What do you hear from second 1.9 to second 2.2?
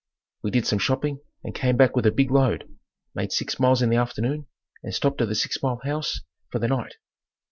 with a